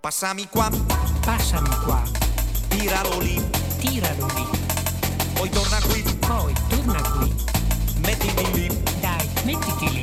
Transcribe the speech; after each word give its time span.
Passami 0.00 0.46
qua, 0.48 0.70
Passami 1.24 1.68
qua, 1.82 2.00
tiralo 2.68 3.18
lì, 3.18 3.44
tiralo 3.78 4.26
lì, 4.36 4.46
poi 5.32 5.48
torna 5.50 5.80
qui, 5.88 6.02
poi 6.20 6.54
torna 6.68 7.02
qui. 7.10 7.34
mettimi 7.96 8.52
lì. 8.52 8.82
Dai, 9.00 9.28
mettiti 9.42 9.90
lì. 9.90 10.00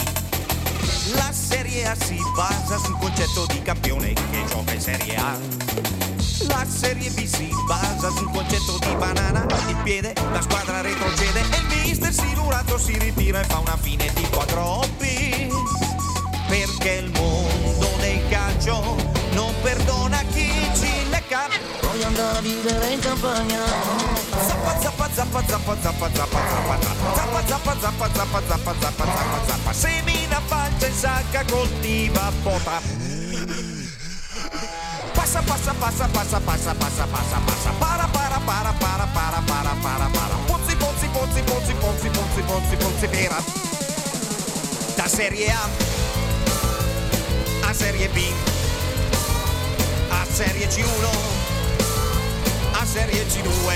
La 1.13 1.31
Serie 1.31 1.87
A 1.87 1.95
si 1.95 2.19
basa 2.35 2.77
sul 2.77 2.97
concetto 2.97 3.45
di 3.45 3.61
campione 3.61 4.11
che 4.11 4.43
gioca 4.49 4.73
in 4.73 4.81
Serie 4.81 5.15
A. 5.15 5.37
La 6.49 6.65
Serie 6.67 7.09
B 7.11 7.23
si 7.23 7.49
basa 7.65 8.09
sul 8.09 8.29
concetto 8.31 8.77
di 8.79 8.93
banana 8.95 9.45
il 9.69 9.77
piede, 9.81 10.13
la 10.29 10.41
squadra 10.41 10.81
retrocede 10.81 11.39
e 11.39 11.57
il 11.57 11.87
mister 11.87 12.11
silurato 12.11 12.77
si 12.77 12.97
ritira 12.99 13.39
e 13.39 13.45
fa 13.45 13.59
una 13.59 13.77
fine 13.77 14.11
tipo 14.11 14.41
a 14.41 14.45
vivere 22.65 22.93
in 22.93 22.99
campagna 22.99 23.63
Zappa 24.47 24.79
zappa 24.81 25.09
zappa 25.13 25.41
zappa 25.47 25.75
zappa 25.83 26.09
zappa 26.15 26.39
zappa 26.49 26.77
zappa 27.15 27.41
zappa 27.45 27.75
zappa 27.79 28.09
zappa 28.09 28.41
zappa 28.41 28.73
zappa 28.79 29.05
zappa 29.05 29.39
zappa 29.47 29.73
semina 29.73 30.41
falcia 30.47 30.87
in 30.87 30.93
sacca 30.93 31.45
coltiva 31.45 32.31
pota 32.43 32.81
passa 35.13 35.41
passa 35.41 35.73
passa 35.73 36.07
passa 36.07 36.39
passa 36.39 36.73
passa 36.73 37.05
passa 37.05 37.39
passa 37.45 37.69
para 37.79 38.07
para 38.07 38.39
para 38.39 38.73
para 38.73 39.07
para 39.13 39.41
para 39.41 39.75
para 39.83 40.09
para 40.09 40.35
pozzi 40.47 40.75
pozzi 40.75 41.07
pozzi 41.09 41.41
pozzi 41.43 41.73
pozzi 41.73 42.09
pozzi 42.09 42.41
pozzi 42.41 42.75
pozzi 42.77 43.07
pera 43.07 43.43
da 44.95 45.07
serie 45.07 45.51
A 45.51 45.69
a 47.69 47.73
serie 47.73 48.09
B 48.09 48.33
a 50.09 50.25
serie 50.31 50.67
C1 50.67 51.05
a 51.05 51.34
serie 52.95 53.25
C2 53.25 53.75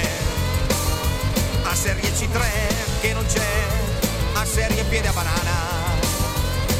a 1.63 1.75
serie 1.75 2.09
C3 2.09 3.01
che 3.01 3.11
non 3.11 3.25
c'è, 3.25 3.67
a 4.35 4.45
serie 4.45 4.81
piede 4.85 5.09
a 5.09 5.11
banana, 5.11 5.51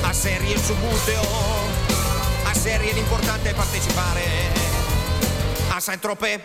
a 0.04 0.14
serie 0.14 0.58
subbuteo, 0.58 1.22
a 2.45 2.54
serie 2.54 2.94
l'importante 2.94 3.50
è 3.50 3.54
partecipare, 3.54 4.23
a 5.70 5.82
Saint 5.82 6.00
Tropez. 6.00 6.40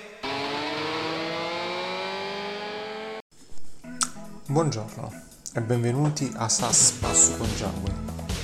Buongiorno 4.48 5.12
e 5.52 5.60
benvenuti 5.60 6.32
a 6.34 6.48
SAS 6.48 6.90
Passo 6.98 7.36
con 7.36 7.48
Giacomo, 7.54 7.86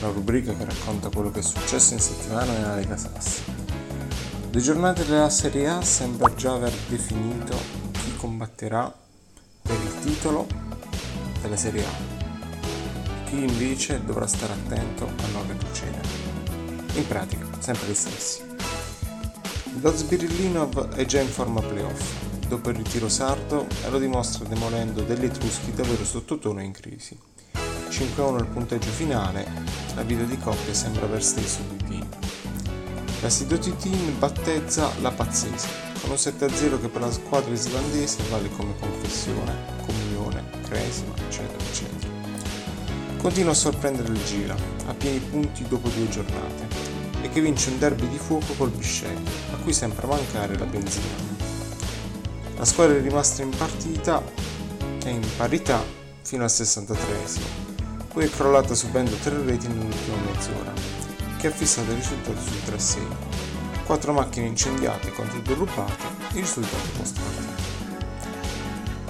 la 0.03 0.09
rubrica 0.11 0.55
che 0.55 0.65
racconta 0.65 1.09
quello 1.09 1.33
che 1.33 1.41
è 1.41 1.43
successo 1.43 1.95
in 1.95 2.01
settimana 2.01 2.53
nella 2.53 2.77
Lega 2.77 2.97
SAS. 2.97 3.80
Le 4.53 4.61
giornate 4.61 5.06
della 5.06 5.31
Serie 5.31 5.69
A 5.69 5.81
sembra 5.81 6.34
già 6.34 6.55
aver 6.55 6.73
definito 6.89 7.56
chi 7.93 8.17
combatterà 8.17 8.93
per 9.62 9.77
il 9.77 10.01
titolo 10.01 10.48
della 11.41 11.56
Serie 11.56 11.84
A, 11.84 13.27
chi 13.27 13.45
invece 13.45 14.05
dovrà 14.05 14.27
stare 14.27 14.55
attento 14.55 15.05
a 15.05 15.27
non 15.33 15.47
retrocedere. 15.47 16.09
In 16.95 17.06
pratica, 17.06 17.47
sempre 17.61 17.91
gli 17.91 17.95
stessi. 17.95 18.43
Lo 19.81 19.95
Sbirillinov 19.95 20.97
è 20.97 21.05
già 21.05 21.21
in 21.21 21.28
forma 21.28 21.61
playoff, 21.61 22.12
dopo 22.48 22.71
il 22.71 22.77
ritiro 22.77 23.09
sardo 23.09 23.69
e 23.84 23.89
lo 23.89 24.01
dimostra 24.01 24.48
demolendo 24.48 25.03
degli 25.03 25.27
Etruschi 25.27 25.73
davvero 25.73 26.05
sottotono 26.05 26.59
e 26.61 26.65
in 26.65 26.73
crisi. 26.73 27.17
5-1 27.89 28.39
il 28.41 28.47
punteggio 28.47 28.91
finale, 28.91 29.47
la 29.95 30.03
vita 30.03 30.25
di 30.25 30.37
coppia 30.39 30.75
sembra 30.75 31.05
aver 31.05 31.23
steso 31.23 31.62
due 31.69 31.89
team. 31.89 32.30
La 33.23 33.29
Sidoti 33.29 33.77
Team 33.77 34.19
battezza 34.19 34.91
la 35.03 35.11
pazzese, 35.11 35.69
con 36.01 36.09
un 36.09 36.17
7-0 36.17 36.81
che 36.81 36.89
per 36.89 37.03
la 37.03 37.13
squadra 37.13 37.53
islandese 37.53 38.17
vale 38.31 38.49
come 38.57 38.75
confessione, 38.81 39.55
comunione, 39.85 40.43
cresima, 40.67 41.12
eccetera, 41.17 41.62
eccetera. 41.62 42.09
Continua 43.19 43.50
a 43.50 43.55
sorprendere 43.55 44.11
il 44.11 44.25
Gira, 44.25 44.56
a 44.87 44.94
pieni 44.94 45.19
punti 45.19 45.69
dopo 45.69 45.91
due 45.91 46.09
giornate, 46.09 46.67
e 47.21 47.28
che 47.28 47.43
vince 47.43 47.69
un 47.69 47.78
derby 47.78 48.09
di 48.09 48.17
fuoco 48.17 48.55
col 48.55 48.71
Bisceglie, 48.71 49.31
a 49.53 49.56
cui 49.56 49.75
sembra 49.75 50.06
mancare 50.06 50.56
la 50.56 50.65
benzina. 50.65 51.39
La 52.56 52.65
squadra 52.65 52.97
è 52.97 53.03
rimasta 53.03 53.43
in 53.43 53.50
partita 53.50 54.23
e 55.05 55.11
in 55.11 55.27
parità 55.37 55.84
fino 56.23 56.44
al 56.44 56.50
63esimo, 56.50 57.44
poi 58.15 58.25
è 58.25 58.31
crollata 58.31 58.75
subendo 58.75 59.15
tre 59.17 59.43
reti 59.44 59.69
nell'ultima 59.69 60.17
mezz'ora, 60.25 60.73
che 61.41 61.47
ha 61.47 61.51
fissato 61.51 61.91
il 61.91 61.97
risultato 61.97 62.39
sul 62.39 62.61
3-6. 62.67 63.84
Quattro 63.87 64.12
macchine 64.12 64.47
incendiate 64.47 65.11
contro 65.12 65.39
due 65.39 65.55
rubate, 65.55 66.05
il 66.33 66.41
risultato 66.41 66.89
post 66.99 67.19
partita. 67.19 67.69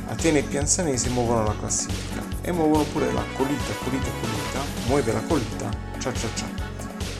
Atene 0.07 0.39
e 0.39 0.43
Pianzanese 0.45 1.09
muovono 1.09 1.43
la 1.43 1.57
classifica 1.59 2.23
e 2.43 2.53
muovono 2.53 2.85
pure 2.85 3.13
la 3.13 3.25
Colita, 3.35 3.73
Colita, 3.83 4.11
Colita, 4.21 4.61
muove 4.87 5.13
la 5.13 5.23
Colita, 5.23 5.71
cia 5.99 6.13
cia 6.13 6.29
cia, 6.35 6.47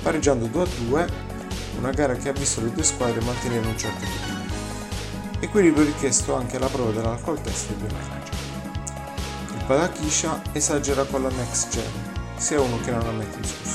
pareggiando 0.03 0.47
2-2 0.47 1.11
una 1.79 1.91
gara 1.91 2.15
che 2.15 2.29
ha 2.29 2.33
visto 2.33 2.61
le 2.61 2.73
due 2.73 2.85
squadre 2.85 3.21
mantenere 3.21 3.67
un 3.67 3.77
certo 3.77 4.05
equilibrio. 4.05 4.59
Equilibrio 5.41 5.85
richiesto 5.87 6.37
anche 6.37 6.57
alla 6.57 6.69
prova 6.69 6.93
dell'alcol 6.93 7.41
test 7.41 7.69
dei 7.69 7.79
due 7.79 7.99
manager. 7.99 8.35
Il 9.57 9.65
Padakisha 9.67 10.43
esagera 10.53 11.05
con 11.05 11.23
la 11.23 11.31
next 11.31 11.71
gen, 11.71 11.91
sia 12.37 12.61
uno 12.61 12.79
che 12.81 12.91
non 12.93 13.07
ammette 13.07 13.41
discussione. 13.41 13.70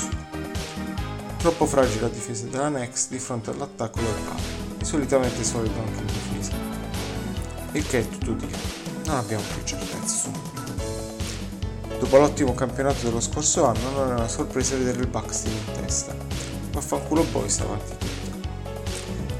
Troppo 1.46 1.66
fragile 1.66 2.00
la 2.00 2.08
difesa 2.08 2.44
della 2.46 2.68
Next 2.68 3.08
di 3.08 3.20
fronte 3.20 3.50
all'attacco 3.50 4.00
del 4.00 4.12
Palo, 4.24 4.40
e 4.80 4.84
solitamente 4.84 5.44
solido 5.44 5.78
anche 5.78 6.00
in 6.00 6.06
difesa. 6.06 6.52
Il 7.70 7.86
che 7.86 8.00
è 8.00 8.08
tutto 8.08 8.32
dire, 8.32 8.58
non 9.04 9.14
abbiamo 9.14 9.44
più 9.54 9.76
nulla. 10.24 11.98
Dopo 12.00 12.16
l'ottimo 12.16 12.52
campionato 12.52 13.04
dello 13.04 13.20
scorso 13.20 13.64
anno 13.64 13.90
non 13.90 14.10
è 14.10 14.14
una 14.14 14.26
sorpresa 14.26 14.74
vedere 14.74 14.98
il 14.98 15.06
Buckstin 15.06 15.52
in 15.52 15.72
testa, 15.80 16.16
vaffanculo 16.72 17.22
Boys 17.30 17.60
avanti 17.60 17.96
tutta. 17.96 18.48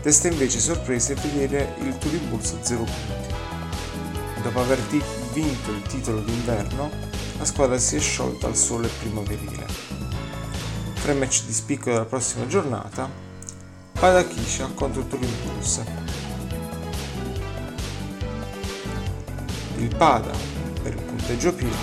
Testa 0.03 0.29
invece 0.29 0.61
sorpresa 0.61 1.13
è 1.13 1.17
vedere 1.17 1.75
il 1.81 1.99
Turin 1.99 2.29
Bulls 2.29 2.53
a 2.53 2.65
0 2.65 2.85
punti. 2.85 4.43
Dopo 4.43 4.61
aver 4.61 4.79
vinto 5.33 5.73
il 5.73 5.83
titolo 5.83 6.21
d'inverno, 6.21 6.89
la 7.37 7.45
squadra 7.45 7.77
si 7.79 7.97
è 7.97 7.99
sciolta 7.99 8.47
al 8.47 8.55
sole 8.55 8.87
primaverile. 9.01 9.96
Tre 11.07 11.15
match 11.15 11.45
di 11.45 11.53
spicco 11.53 11.89
della 11.89 12.05
prossima 12.05 12.49
giornata, 12.49 13.09
Padakisha 13.93 14.69
contro 14.75 15.07
Turin 15.07 15.31
Bulls. 15.45 15.81
Il 19.77 19.95
Pada 19.95 20.33
per 20.83 20.95
il 20.95 21.03
punteggio 21.03 21.55
pieno, 21.55 21.77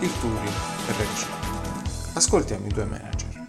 il 0.00 0.10
Turin 0.18 0.52
per 0.86 0.96
il 0.98 1.06
G. 1.06 1.24
Ascoltiamo 2.14 2.66
i 2.66 2.70
due 2.70 2.84
manager. 2.84 3.48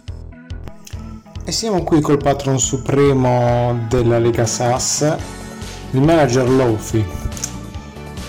E 1.42 1.50
siamo 1.50 1.82
qui 1.82 2.00
col 2.00 2.18
patron 2.18 2.60
supremo 2.60 3.84
della 3.88 4.20
Lega 4.20 4.46
SAS, 4.46 5.12
il 5.90 6.02
manager 6.02 6.48
Lofi. 6.48 7.04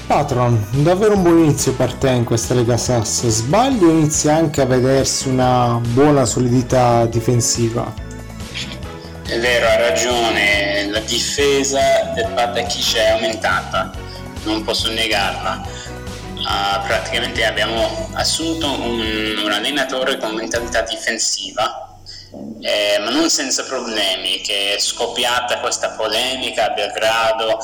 Patron, 0.07 0.65
davvero 0.71 1.15
un 1.15 1.21
buon 1.21 1.39
inizio 1.39 1.73
per 1.73 1.93
te 1.93 2.07
in 2.11 2.23
questa 2.23 2.53
Lega 2.53 2.77
SAS. 2.77 3.27
Sbaglio 3.27 3.89
inizia 3.89 4.35
anche 4.35 4.61
a 4.61 4.65
vedersi 4.65 5.27
una 5.27 5.81
buona 5.83 6.23
solidità 6.23 7.05
difensiva. 7.07 7.93
È 9.25 9.37
vero, 9.37 9.67
ha 9.67 9.75
ragione, 9.75 10.87
la 10.89 11.01
difesa 11.01 12.13
del 12.15 12.31
Patakisha 12.33 12.99
è 12.99 13.09
aumentata, 13.09 13.91
non 14.45 14.63
posso 14.63 14.89
negarla. 14.89 15.61
Ah, 16.45 16.81
praticamente 16.87 17.43
abbiamo 17.43 18.09
assunto 18.13 18.65
un, 18.65 19.41
un 19.43 19.51
allenatore 19.51 20.17
con 20.19 20.35
mentalità 20.35 20.83
difensiva, 20.83 21.99
eh, 22.61 22.97
ma 23.03 23.09
non 23.09 23.29
senza 23.29 23.65
problemi, 23.65 24.39
che 24.39 24.75
è 24.75 24.79
scoppiata 24.79 25.59
questa 25.59 25.89
polemica 25.89 26.67
a 26.67 26.73
Belgrado, 26.73 27.59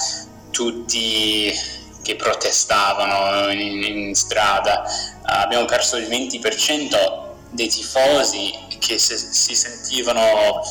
tutti 0.51 1.81
che 2.03 2.15
protestavano 2.15 3.51
in, 3.51 3.81
in 3.81 4.13
strada, 4.13 4.83
abbiamo 5.23 5.65
perso 5.65 5.97
il 5.97 6.07
20% 6.07 7.31
dei 7.49 7.67
tifosi 7.67 8.53
che 8.77 8.99
se- 8.99 9.17
si 9.17 9.55
sentivano 9.55 10.61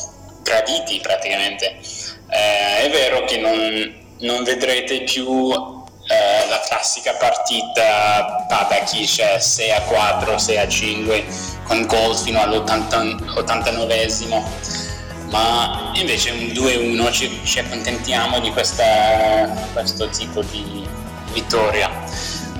traditi 0.43 1.01
praticamente. 1.01 1.77
Eh, 2.29 2.83
è 2.83 2.89
vero 2.89 3.25
che 3.25 3.37
non, 3.37 3.93
non 4.19 4.43
vedrete 4.43 5.01
più 5.01 5.51
eh, 5.51 6.47
la 6.49 6.61
classica 6.67 7.13
partita 7.13 8.45
Padakisha 8.47 9.39
6 9.39 9.71
a 9.71 9.81
4, 9.81 10.37
6 10.37 10.57
a 10.57 10.67
5 10.67 11.25
con 11.63 11.85
gol 11.85 12.15
fino 12.17 12.41
all'89esimo 12.41 14.43
ma 15.29 15.91
invece 15.95 16.29
un 16.29 16.51
2-1 16.53 17.11
ci, 17.11 17.41
ci 17.43 17.59
accontentiamo 17.59 18.39
di 18.39 18.51
questa, 18.51 19.49
questo 19.73 20.07
tipo 20.09 20.43
di 20.43 20.87
vittoria. 21.33 21.89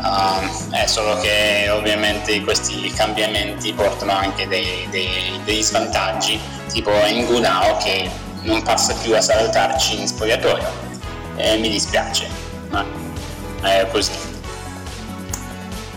Um, 0.04 0.72
è 0.72 0.86
solo 0.86 1.18
che 1.20 1.70
ovviamente 1.70 2.42
questi 2.42 2.92
cambiamenti 2.92 3.72
portano 3.72 4.12
anche 4.12 4.48
dei, 4.48 4.86
dei- 4.90 5.40
degli 5.46 5.62
svantaggi, 5.62 6.38
tipo 6.70 6.92
Ngunao 6.92 7.78
che 7.78 8.10
non 8.42 8.62
passa 8.64 8.94
più 9.02 9.16
a 9.16 9.22
salutarci 9.22 10.02
in 10.02 10.08
spogliatoio. 10.08 10.68
E 11.38 11.58
mi 11.58 11.70
dispiace, 11.70 12.28
ma 12.70 12.86
è 13.62 13.88
così. 13.92 14.12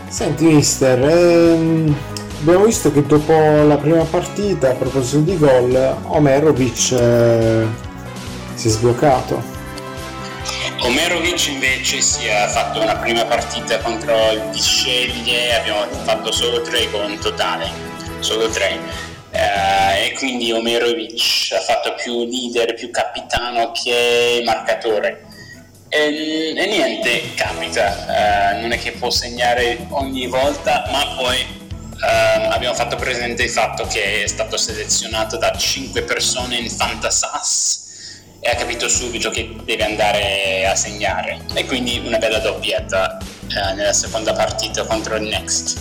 Senti 0.09 0.45
mister, 0.45 1.03
ehm, 1.03 1.95
abbiamo 2.41 2.65
visto 2.65 2.93
che 2.93 3.05
dopo 3.05 3.33
la 3.33 3.77
prima 3.77 4.05
partita, 4.05 4.71
a 4.71 4.75
proposito 4.75 5.19
di 5.19 5.37
gol, 5.37 5.97
Omerovic 6.05 6.93
eh, 6.93 7.67
si 8.55 8.69
è 8.69 8.71
sbloccato. 8.71 9.56
Omerovic 10.87 11.49
invece 11.49 12.01
si 12.01 12.27
è 12.27 12.47
fatto 12.47 12.81
una 12.81 12.95
prima 12.95 13.25
partita 13.25 13.79
contro 13.79 14.31
il 14.31 14.41
Bisceglie, 14.53 15.57
abbiamo 15.57 15.85
fatto 16.05 16.31
solo 16.31 16.63
tre 16.63 16.89
gol 16.91 17.11
in 17.11 17.19
totale, 17.19 17.69
solo 18.21 18.49
tre. 18.49 18.79
Eh, 19.33 20.07
e 20.07 20.13
quindi 20.13 20.53
Omerovic 20.53 21.49
ha 21.55 21.61
fatto 21.61 21.93
più 21.95 22.25
leader, 22.25 22.75
più 22.75 22.93
capitano 22.93 23.73
che 23.73 24.43
marcatore. 24.45 25.25
E, 25.89 26.55
e 26.57 26.67
niente, 26.67 27.35
capita, 27.35 28.53
eh, 28.55 28.61
non 28.61 28.71
è 28.71 28.79
che 28.79 28.93
può 28.93 29.11
segnare 29.11 29.89
ogni 29.91 30.29
volta, 30.29 30.85
ma 30.93 31.17
poi 31.17 31.41
eh, 31.41 32.47
abbiamo 32.49 32.77
fatto 32.77 32.95
presente 32.95 33.43
il 33.43 33.51
fatto 33.51 33.89
che 33.89 34.23
è 34.23 34.27
stato 34.29 34.57
selezionato 34.57 35.37
da 35.37 35.51
5 35.51 36.03
persone 36.03 36.59
in 36.59 36.71
Fantasas 36.71 37.86
e 38.47 38.51
ha 38.51 38.55
capito 38.55 38.89
subito 38.89 39.29
che 39.31 39.57
deve 39.65 39.83
andare 39.83 40.69
a 40.69 40.77
segnare 40.77 41.41
e 41.53 41.67
quindi 41.67 42.01
una 42.07 42.19
bella 42.19 42.39
doppietta 42.39 43.19
eh, 43.19 43.75
nella 43.75 43.93
seconda 43.93 44.33
partita 44.35 44.87
contro 44.87 45.17
il 45.17 45.25
Next. 45.25 45.77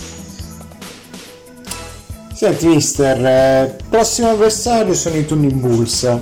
Senti 2.34 2.66
mister, 2.66 3.24
eh, 3.24 3.76
prossimo 3.88 4.30
avversario 4.30 4.94
sono 4.94 5.14
i 5.14 5.24
Tuning 5.24 5.52
Bulls, 5.52 6.18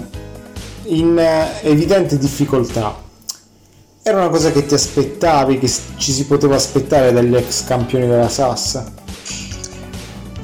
in 0.85 1.19
eh, 1.19 1.67
evidente 1.67 2.19
difficoltà. 2.19 3.03
Era 4.03 4.19
una 4.19 4.29
cosa 4.29 4.53
che 4.53 4.67
ti 4.67 4.75
aspettavi, 4.75 5.59
che 5.59 5.73
ci 5.97 6.13
si 6.13 6.27
poteva 6.27 6.57
aspettare 6.57 7.11
dagli 7.11 7.35
ex 7.35 7.65
campioni 7.65 8.07
della 8.07 8.29
SAS? 8.29 8.85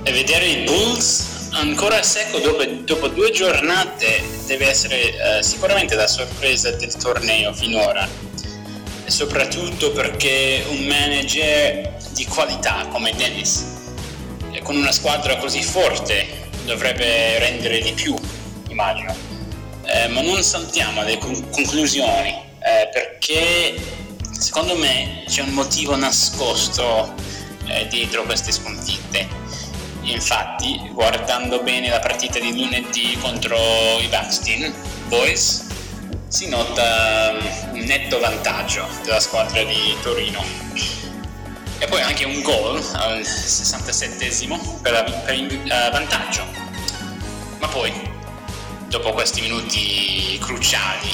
E 0.02 0.12
vedere 0.12 0.46
i 0.46 0.64
Bulls 0.64 1.29
ancora 1.60 2.02
secco 2.02 2.38
dopo, 2.38 2.64
dopo 2.64 3.08
due 3.08 3.30
giornate 3.30 4.22
deve 4.46 4.68
essere 4.68 5.38
eh, 5.38 5.42
sicuramente 5.42 5.94
la 5.94 6.06
sorpresa 6.06 6.70
del 6.70 6.94
torneo 6.96 7.52
finora. 7.52 8.08
E 9.04 9.10
soprattutto 9.10 9.92
perché 9.92 10.64
un 10.68 10.84
manager 10.86 11.96
di 12.12 12.24
qualità 12.26 12.86
come 12.88 13.14
Dennis 13.14 13.78
con 14.62 14.76
una 14.76 14.92
squadra 14.92 15.36
così 15.36 15.62
forte 15.62 16.26
dovrebbe 16.64 17.38
rendere 17.38 17.80
di 17.80 17.92
più 17.92 18.14
immagino. 18.68 19.14
Eh, 19.84 20.08
ma 20.08 20.20
non 20.20 20.42
saltiamo 20.42 21.02
le 21.02 21.18
con- 21.18 21.50
conclusioni 21.50 22.28
eh, 22.60 22.88
perché 22.92 23.74
secondo 24.38 24.76
me 24.76 25.24
c'è 25.26 25.42
un 25.42 25.50
motivo 25.50 25.96
nascosto 25.96 27.14
eh, 27.66 27.86
dietro 27.88 28.22
queste 28.24 28.52
sconfitte 28.52 29.49
Infatti, 30.10 30.90
guardando 30.92 31.62
bene 31.62 31.88
la 31.88 32.00
partita 32.00 32.38
di 32.38 32.54
lunedì 32.54 33.16
contro 33.20 33.56
i 34.00 34.08
Buckstin 34.08 34.72
Boys, 35.06 35.66
si 36.28 36.48
nota 36.48 37.32
um, 37.32 37.78
un 37.78 37.80
netto 37.80 38.18
vantaggio 38.18 38.86
della 39.04 39.20
squadra 39.20 39.62
di 39.62 39.96
Torino. 40.02 40.44
E 41.78 41.86
poi 41.86 42.02
anche 42.02 42.24
un 42.24 42.42
gol 42.42 42.84
al 42.94 43.20
67esimo 43.20 44.80
per, 44.82 44.92
la, 44.92 45.02
per 45.04 45.34
il 45.34 45.60
uh, 45.64 45.90
vantaggio. 45.90 46.44
Ma 47.58 47.68
poi, 47.68 47.92
dopo 48.88 49.12
questi 49.12 49.40
minuti 49.40 50.38
cruciali, 50.40 51.08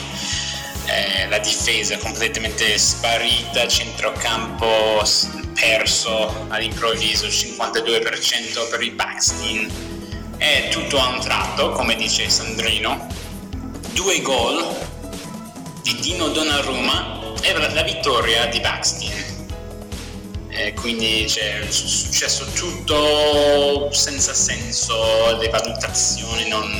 eh, 0.86 1.28
la 1.28 1.38
difesa 1.38 1.98
completamente 1.98 2.76
sparita, 2.78 3.68
centrocampo 3.68 5.04
perso 5.58 6.46
all'improvviso, 6.48 7.24
il 7.24 7.32
52% 7.32 8.68
per 8.70 8.82
il 8.82 8.92
Baxtin 8.92 9.70
e 10.36 10.68
tutto 10.70 10.98
a 10.98 11.08
un 11.08 11.20
tratto, 11.20 11.70
come 11.70 11.96
dice 11.96 12.28
Sandrino, 12.28 13.06
due 13.92 14.20
gol 14.20 14.64
di 15.82 15.96
Dino 16.00 16.28
Donnarumma 16.28 17.34
e 17.40 17.52
la 17.72 17.82
vittoria 17.82 18.46
di 18.46 18.60
Baxtin. 18.60 19.24
E 20.48 20.74
quindi 20.74 21.28
cioè, 21.28 21.60
è 21.60 21.70
successo 21.70 22.46
tutto 22.52 23.90
senza 23.92 24.34
senso, 24.34 25.36
le 25.38 25.48
valutazioni 25.48 26.48
non, 26.48 26.70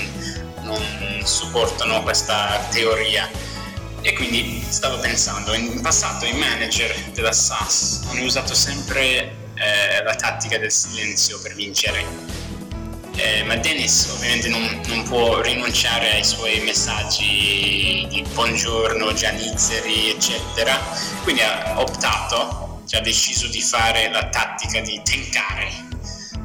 non 0.63 1.21
supportano 1.25 2.03
questa 2.03 2.67
teoria 2.71 3.29
e 4.07 4.13
quindi 4.13 4.65
stavo 4.69 5.01
pensando, 5.01 5.53
in 5.53 5.81
passato 5.81 6.27
i 6.27 6.33
manager 6.35 6.95
della 7.13 7.33
SAS 7.33 8.03
hanno 8.07 8.23
usato 8.23 8.55
sempre 8.55 9.35
eh, 9.55 10.01
la 10.05 10.15
tattica 10.15 10.59
del 10.59 10.71
silenzio 10.71 11.41
per 11.41 11.57
vincere. 11.57 12.05
Eh, 13.17 13.43
ma 13.43 13.57
Dennis 13.57 14.09
ovviamente 14.15 14.47
non, 14.49 14.81
non, 14.87 15.03
può 15.03 15.41
rinunciare 15.41 16.13
ai 16.13 16.25
suoi 16.25 16.61
messaggi 16.61 18.07
di 18.09 18.25
buongiorno, 18.33 19.13
gianizzeri, 19.13 20.11
eccetera. 20.11 20.79
Quindi 21.25 21.43
ha 21.43 21.75
optato, 21.81 22.83
cioè 22.87 23.01
ha 23.01 23.03
deciso 23.03 23.49
di 23.49 23.61
fare 23.61 24.09
la 24.09 24.29
tattica 24.29 24.79
di 24.83 25.01
tankare, 25.03 25.69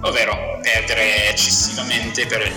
ovvero 0.01 0.59
perdere 0.63 1.29
eccessivamente 1.29 2.25
per 2.25 2.51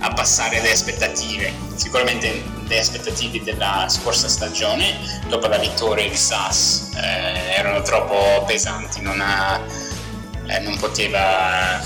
abbassare 0.00 0.60
le 0.60 0.72
aspettative. 0.72 1.52
Sicuramente 1.76 2.60
le 2.72 2.78
aspettative 2.78 3.42
della 3.42 3.86
scorsa 3.88 4.28
stagione, 4.28 4.96
dopo 5.28 5.46
la 5.46 5.58
vittoria 5.58 6.08
di 6.08 6.16
Sass, 6.16 6.94
eh, 6.96 7.58
erano 7.58 7.82
troppo 7.82 8.42
pesanti, 8.46 9.02
non, 9.02 9.20
ha, 9.20 9.60
eh, 10.48 10.58
non 10.60 10.78
poteva 10.78 11.80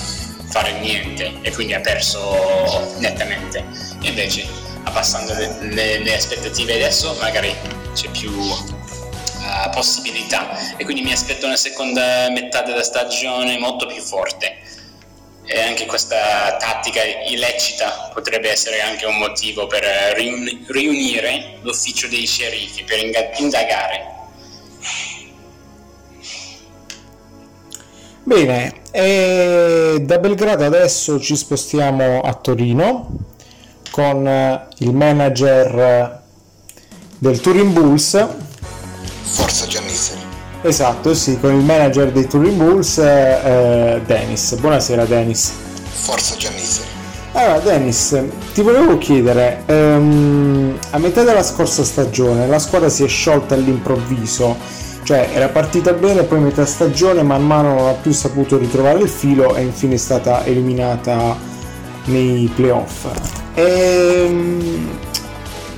fare 0.48 0.78
niente 0.78 1.40
e 1.42 1.50
quindi 1.50 1.74
ha 1.74 1.80
perso 1.80 2.94
nettamente. 2.98 3.64
Invece, 4.02 4.46
abbassando 4.84 5.34
le, 5.34 5.56
le, 5.60 5.98
le 5.98 6.14
aspettative 6.14 6.74
adesso, 6.74 7.16
magari 7.20 7.52
c'è 7.92 8.08
più 8.10 8.30
uh, 8.30 9.70
possibilità 9.72 10.76
e 10.76 10.84
quindi 10.84 11.02
mi 11.02 11.12
aspetto 11.12 11.46
una 11.46 11.56
seconda 11.56 12.30
metà 12.30 12.62
della 12.62 12.84
stagione 12.84 13.58
molto 13.58 13.86
più 13.86 14.00
forte 14.00 14.58
e 15.46 15.60
anche 15.60 15.86
questa 15.86 16.56
tattica 16.58 17.00
illecita 17.28 18.10
potrebbe 18.12 18.50
essere 18.50 18.80
anche 18.80 19.06
un 19.06 19.16
motivo 19.16 19.66
per 19.66 19.84
riunire 20.66 21.58
l'ufficio 21.62 22.08
dei 22.08 22.26
sceriffi 22.26 22.82
per 22.84 22.98
indagare. 23.38 24.14
Bene, 28.24 28.82
da 30.00 30.18
Belgrado 30.18 30.64
adesso 30.64 31.20
ci 31.20 31.36
spostiamo 31.36 32.22
a 32.22 32.34
Torino 32.34 33.08
con 33.92 34.66
il 34.78 34.92
manager 34.92 36.22
del 37.18 37.40
Turin 37.40 37.72
Bulls. 37.72 38.26
Forza. 39.22 39.75
Esatto, 40.66 41.14
sì, 41.14 41.38
con 41.38 41.54
il 41.54 41.62
manager 41.62 42.10
dei 42.10 42.26
Touring 42.26 42.56
Bulls, 42.56 42.98
eh, 42.98 44.02
Dennis. 44.04 44.56
Buonasera 44.56 45.04
Dennis. 45.04 45.52
Forza 45.84 46.34
Giannisi. 46.34 46.80
Allora 47.34 47.60
Dennis, 47.60 48.20
ti 48.52 48.62
volevo 48.62 48.98
chiedere, 48.98 49.62
ehm, 49.64 50.76
a 50.90 50.98
metà 50.98 51.22
della 51.22 51.44
scorsa 51.44 51.84
stagione 51.84 52.48
la 52.48 52.58
squadra 52.58 52.88
si 52.88 53.04
è 53.04 53.06
sciolta 53.06 53.54
all'improvviso, 53.54 54.56
cioè 55.04 55.28
era 55.32 55.46
partita 55.50 55.92
bene, 55.92 56.24
poi 56.24 56.40
metà 56.40 56.66
stagione 56.66 57.22
man 57.22 57.46
mano 57.46 57.74
non 57.74 57.86
ha 57.86 57.92
più 57.92 58.10
saputo 58.10 58.58
ritrovare 58.58 58.98
il 58.98 59.08
filo 59.08 59.54
e 59.54 59.62
infine 59.62 59.94
è 59.94 59.98
stata 59.98 60.44
eliminata 60.44 61.36
nei 62.06 62.50
playoff. 62.52 63.06
Ehm, 63.54 64.98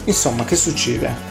insomma, 0.05 0.45
che 0.45 0.57
succede? 0.57 1.28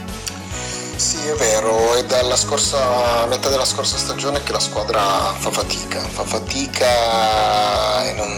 Sì, 0.98 1.28
è 1.28 1.32
vero, 1.34 1.94
è 1.94 2.02
dalla 2.06 2.34
scorsa 2.34 3.24
metà 3.26 3.48
della 3.50 3.64
scorsa 3.64 3.96
stagione 3.96 4.42
che 4.42 4.50
la 4.50 4.58
squadra 4.58 5.32
fa 5.38 5.48
fatica, 5.48 6.00
fa 6.00 6.24
fatica 6.24 8.04
e 8.04 8.14
non, 8.14 8.28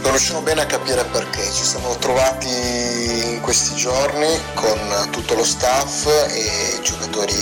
non 0.00 0.10
riusciamo 0.10 0.40
bene 0.40 0.62
a 0.62 0.66
capire 0.66 1.04
perché. 1.04 1.42
Ci 1.42 1.62
siamo 1.62 1.94
trovati 1.96 2.48
in 2.48 3.40
questi 3.42 3.74
giorni 3.74 4.26
con 4.54 5.08
tutto 5.10 5.34
lo 5.34 5.44
staff 5.44 6.06
e 6.06 6.78
i 6.78 6.82
giocatori 6.82 7.34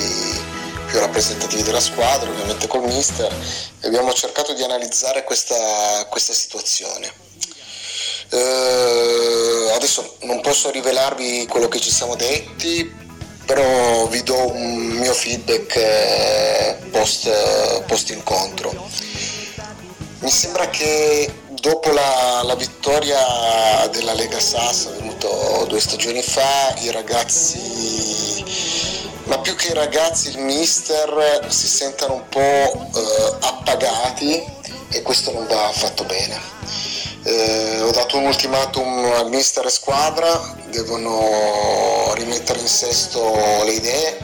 più 0.86 0.98
rappresentativi 0.98 1.62
della 1.62 1.78
squadra, 1.80 2.28
ovviamente 2.28 2.66
col 2.66 2.82
mister, 2.82 3.32
e 3.80 3.86
abbiamo 3.86 4.12
cercato 4.12 4.52
di 4.52 4.64
analizzare 4.64 5.22
questa, 5.22 6.06
questa 6.10 6.32
situazione. 6.32 7.08
Eh, 8.30 9.70
adesso 9.74 10.16
non 10.22 10.40
posso 10.40 10.70
rivelarvi 10.70 11.46
quello 11.46 11.68
che 11.68 11.78
ci 11.78 11.92
siamo 11.92 12.16
detti 12.16 12.97
però 13.48 14.06
vi 14.08 14.22
do 14.24 14.52
un 14.52 14.76
mio 14.98 15.14
feedback 15.14 15.74
eh, 15.74 16.76
post, 16.90 17.30
post 17.86 18.10
incontro. 18.10 18.70
Mi 20.18 20.28
sembra 20.28 20.68
che 20.68 21.32
dopo 21.48 21.90
la, 21.90 22.42
la 22.44 22.54
vittoria 22.56 23.88
della 23.90 24.12
Lega 24.12 24.38
Sass 24.38 24.88
finito 24.98 25.64
due 25.66 25.80
stagioni 25.80 26.20
fa, 26.20 26.74
i 26.80 26.90
ragazzi, 26.90 28.44
ma 29.24 29.38
più 29.38 29.54
che 29.56 29.68
i 29.68 29.74
ragazzi, 29.74 30.28
il 30.28 30.40
mister 30.40 31.46
si 31.48 31.68
sentono 31.68 32.14
un 32.16 32.28
po' 32.28 32.40
eh, 32.40 33.36
appagati 33.40 34.44
e 34.90 35.00
questo 35.00 35.32
non 35.32 35.46
va 35.46 35.68
affatto 35.68 36.04
bene. 36.04 36.57
Eh, 37.28 37.82
ho 37.82 37.90
dato 37.90 38.16
un 38.16 38.24
ultimatum 38.24 39.04
al 39.04 39.28
mister 39.28 39.66
e 39.66 39.68
squadra, 39.68 40.56
devono 40.70 42.14
rimettere 42.14 42.58
in 42.58 42.66
sesto 42.66 43.20
le 43.64 43.72
idee 43.72 44.18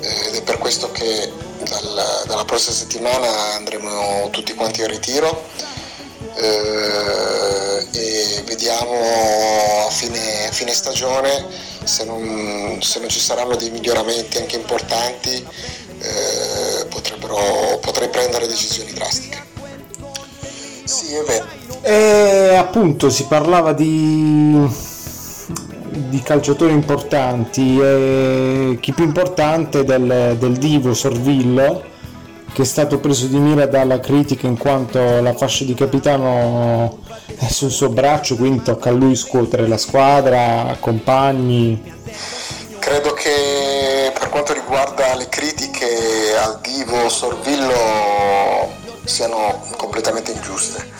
eh, 0.00 0.28
ed 0.28 0.36
è 0.36 0.42
per 0.42 0.56
questo 0.56 0.90
che 0.92 1.30
dal, 1.68 2.22
dalla 2.24 2.44
prossima 2.46 2.74
settimana 2.74 3.28
andremo 3.52 4.30
tutti 4.30 4.54
quanti 4.54 4.80
in 4.80 4.86
ritiro 4.86 5.44
eh, 6.36 7.86
e 7.92 8.42
vediamo 8.46 9.86
a 9.86 9.90
fine, 9.90 10.48
fine 10.52 10.72
stagione 10.72 11.46
se 11.84 12.04
non, 12.04 12.78
se 12.80 12.98
non, 12.98 13.10
ci 13.10 13.20
saranno 13.20 13.56
dei 13.56 13.68
miglioramenti 13.68 14.38
anche 14.38 14.56
importanti 14.56 15.46
eh, 15.98 16.86
potrei 16.86 18.08
prendere 18.08 18.46
decisioni 18.46 18.90
drastiche. 18.94 19.51
Sì, 20.84 21.14
è 21.14 21.22
vero. 21.24 21.46
E 21.82 22.54
appunto 22.56 23.10
si 23.10 23.26
parlava 23.26 23.72
di, 23.72 24.66
di 25.90 26.20
calciatori 26.22 26.72
importanti 26.72 27.78
e 27.80 28.78
chi 28.80 28.92
più 28.92 29.04
importante 29.04 29.84
del, 29.84 30.36
del 30.38 30.56
divo 30.56 30.94
Sorvillo 30.94 31.90
che 32.52 32.62
è 32.62 32.66
stato 32.66 32.98
preso 32.98 33.26
di 33.26 33.38
mira 33.38 33.64
dalla 33.66 33.98
critica 33.98 34.46
in 34.46 34.58
quanto 34.58 35.20
la 35.22 35.34
fascia 35.34 35.64
di 35.64 35.72
capitano 35.72 36.98
è 37.38 37.48
sul 37.48 37.70
suo 37.70 37.88
braccio, 37.88 38.36
quindi 38.36 38.62
tocca 38.62 38.90
a 38.90 38.92
lui 38.92 39.16
scuotere 39.16 39.66
la 39.66 39.78
squadra, 39.78 40.76
compagni. 40.78 41.82
Credo 42.78 43.14
che 43.14 44.12
per 44.18 44.28
quanto 44.28 44.52
riguarda 44.52 45.14
le 45.14 45.28
critiche 45.30 46.36
al 46.36 46.60
divo 46.60 47.08
Sorvillo 47.08 48.71
siano 49.04 49.64
completamente 49.76 50.32
ingiuste. 50.32 50.90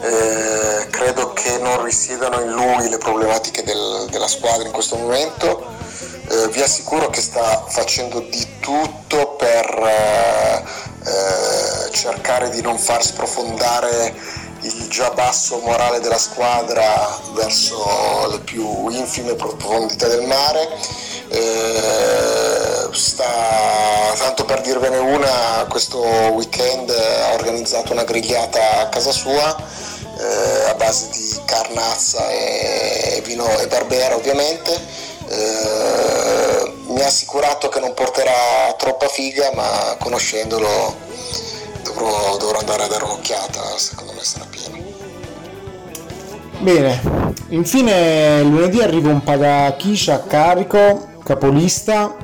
Eh, 0.00 0.86
credo 0.90 1.32
che 1.32 1.58
non 1.58 1.82
risiedano 1.82 2.40
in 2.40 2.52
lui 2.52 2.88
le 2.88 2.98
problematiche 2.98 3.64
del, 3.64 4.06
della 4.10 4.28
squadra 4.28 4.64
in 4.66 4.72
questo 4.72 4.96
momento. 4.96 5.66
Eh, 6.30 6.48
vi 6.48 6.60
assicuro 6.60 7.08
che 7.10 7.20
sta 7.20 7.64
facendo 7.68 8.20
di 8.20 8.46
tutto 8.60 9.34
per 9.36 9.66
eh, 9.66 10.62
eh, 11.04 11.90
cercare 11.90 12.50
di 12.50 12.60
non 12.60 12.78
far 12.78 13.02
sprofondare 13.02 14.14
il 14.62 14.88
già 14.88 15.10
basso 15.10 15.58
morale 15.58 16.00
della 16.00 16.18
squadra 16.18 17.18
verso 17.32 18.28
le 18.30 18.40
più 18.40 18.88
infime 18.88 19.34
profondità 19.34 20.06
del 20.08 20.26
mare. 20.26 20.68
Eh, 21.28 22.88
sta, 22.92 23.24
tanto 24.18 24.44
per 24.44 24.60
dirvene 24.60 24.98
una, 24.98 25.64
questo 25.68 26.00
weekend 26.00 26.90
ha 26.90 27.34
organizzato 27.34 27.92
una 27.92 28.02
grigliata 28.02 28.80
a 28.80 28.88
casa 28.88 29.12
sua 29.12 29.56
eh, 30.18 30.70
a 30.70 30.74
base 30.74 31.08
di 31.12 31.40
carnazza 31.44 32.28
e, 32.28 33.22
vino 33.24 33.46
e 33.58 33.66
barbera 33.68 34.16
ovviamente. 34.16 34.72
Eh, 35.28 36.72
mi 36.88 37.00
ha 37.00 37.06
assicurato 37.06 37.68
che 37.68 37.78
non 37.78 37.94
porterà 37.94 38.74
troppa 38.76 39.06
figa, 39.06 39.52
ma 39.54 39.96
conoscendolo 40.00 40.96
dovrò, 41.84 42.36
dovrò 42.38 42.58
andare 42.58 42.82
a 42.82 42.86
dare 42.88 43.04
un'occhiata, 43.04 43.78
secondo 43.78 44.12
me 44.14 44.24
sarà 44.24 44.46
pieno. 44.50 44.76
Bene, 46.58 47.00
infine 47.50 48.42
lunedì 48.42 48.80
arriva 48.80 49.10
un 49.10 49.22
Pagakisha 49.22 50.14
a 50.14 50.20
carico, 50.20 51.20
capolista, 51.22 52.16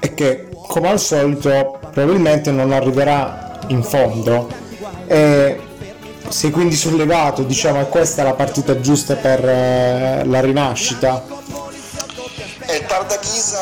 e 0.00 0.14
che 0.14 0.47
come 0.68 0.90
al 0.90 1.00
solito 1.00 1.80
probabilmente 1.80 2.52
non 2.52 2.70
arriverà 2.70 3.58
in 3.68 3.82
fondo. 3.82 4.48
E 5.08 5.60
sei 6.28 6.50
quindi 6.50 6.76
sollevato, 6.76 7.42
diciamo, 7.42 7.80
è 7.80 7.88
questa 7.88 8.22
la 8.22 8.34
partita 8.34 8.78
giusta 8.80 9.16
per 9.16 9.44
eh, 9.48 10.22
la 10.24 10.40
rinascita? 10.40 11.24
E 12.66 12.76
il 12.76 12.84
Pardaghisa, 12.84 13.58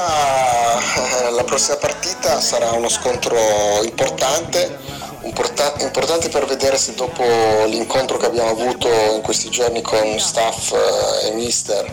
eh, 1.28 1.30
la 1.30 1.44
prossima 1.44 1.76
partita 1.76 2.40
sarà 2.40 2.72
uno 2.72 2.88
scontro 2.88 3.38
importante, 3.84 4.78
importante 5.22 6.28
per 6.28 6.44
vedere 6.46 6.76
se 6.76 6.94
dopo 6.94 7.22
l'incontro 7.66 8.16
che 8.16 8.26
abbiamo 8.26 8.50
avuto 8.50 8.88
in 9.14 9.22
questi 9.22 9.48
giorni 9.48 9.80
con 9.80 10.18
staff 10.18 10.72
eh, 10.72 11.28
e 11.28 11.34
mister 11.34 11.84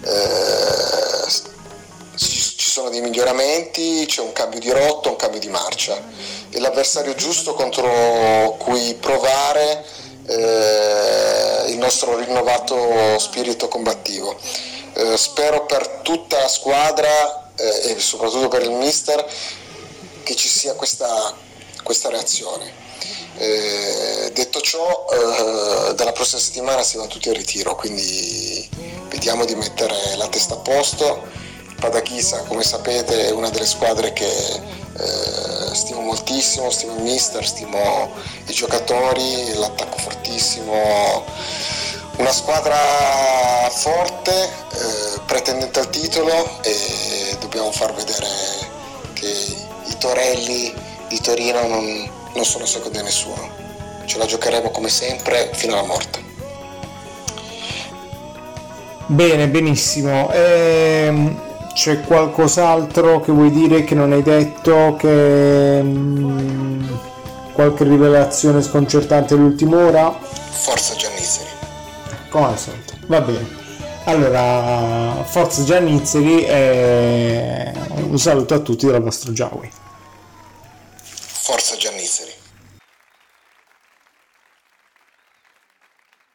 eh, 0.00 1.55
sono 2.76 2.90
dei 2.90 3.00
miglioramenti, 3.00 4.04
c'è 4.06 4.20
un 4.20 4.34
cambio 4.34 4.60
di 4.60 4.70
rotta, 4.70 5.08
un 5.08 5.16
cambio 5.16 5.40
di 5.40 5.48
marcia 5.48 5.98
e 6.50 6.60
l'avversario 6.60 7.14
giusto 7.14 7.54
contro 7.54 8.54
cui 8.58 8.92
provare 9.00 9.82
eh, 10.26 11.70
il 11.70 11.78
nostro 11.78 12.18
rinnovato 12.18 13.18
spirito 13.18 13.68
combattivo. 13.68 14.36
Eh, 14.92 15.16
spero 15.16 15.64
per 15.64 16.00
tutta 16.02 16.38
la 16.38 16.48
squadra 16.48 17.50
eh, 17.56 17.92
e 17.92 17.98
soprattutto 17.98 18.48
per 18.48 18.60
il 18.60 18.72
mister 18.72 19.26
che 20.22 20.36
ci 20.36 20.48
sia 20.48 20.74
questa, 20.74 21.34
questa 21.82 22.10
reazione. 22.10 22.70
Eh, 23.38 24.32
detto 24.34 24.60
ciò, 24.60 25.06
eh, 25.12 25.94
dalla 25.94 26.12
prossima 26.12 26.42
settimana 26.42 26.82
si 26.82 26.98
va 26.98 27.06
tutti 27.06 27.28
in 27.28 27.34
ritiro, 27.36 27.74
quindi 27.74 28.68
vediamo 29.08 29.46
di 29.46 29.54
mettere 29.54 30.14
la 30.16 30.28
testa 30.28 30.56
a 30.56 30.58
posto. 30.58 31.44
Padachisa, 31.78 32.42
come 32.48 32.62
sapete, 32.62 33.28
è 33.28 33.30
una 33.30 33.50
delle 33.50 33.66
squadre 33.66 34.12
che 34.12 34.26
eh, 34.26 35.74
stimo 35.74 36.00
moltissimo, 36.00 36.70
stimo 36.70 36.94
il 36.96 37.02
mister, 37.02 37.46
stimo 37.46 38.10
i 38.46 38.52
giocatori, 38.52 39.54
l'attacco 39.54 39.98
fortissimo, 39.98 41.24
una 42.16 42.32
squadra 42.32 42.76
forte, 43.70 44.32
eh, 44.32 45.20
pretendente 45.26 45.80
al 45.80 45.90
titolo 45.90 46.62
e 46.62 47.36
dobbiamo 47.40 47.70
far 47.72 47.92
vedere 47.94 48.26
che 49.12 49.28
i 49.28 49.96
Torelli 49.98 50.72
di 51.08 51.20
Torino 51.20 51.66
non, 51.66 52.10
non 52.34 52.44
sono 52.44 52.64
secondi 52.64 52.98
a 52.98 53.02
nessuno, 53.02 53.50
ce 54.06 54.16
la 54.16 54.24
giocheremo 54.24 54.70
come 54.70 54.88
sempre 54.88 55.50
fino 55.52 55.74
alla 55.74 55.86
morte. 55.86 56.24
Bene, 59.08 59.46
benissimo. 59.46 60.30
Ehm 60.32 61.45
c'è 61.76 62.00
qualcos'altro 62.00 63.20
che 63.20 63.30
vuoi 63.30 63.50
dire 63.50 63.84
che 63.84 63.94
non 63.94 64.10
hai 64.12 64.22
detto? 64.22 64.96
Che 64.98 65.82
mm, 65.82 66.88
qualche 67.52 67.84
rivelazione 67.84 68.62
sconcertante 68.62 69.34
all'ultima 69.34 69.84
ora? 69.84 70.10
Forza 70.10 70.96
Giannizzeri. 70.96 71.50
Come 72.30 72.46
al 72.46 72.58
solito. 72.58 72.94
Va 73.08 73.20
bene. 73.20 73.46
Allora, 74.04 75.22
forza 75.24 75.64
Giannizzeri 75.64 76.46
e 76.46 77.72
un 78.08 78.18
saluto 78.18 78.54
a 78.54 78.60
tutti 78.60 78.86
dal 78.86 79.02
vostro 79.02 79.32
Giaui. 79.32 79.70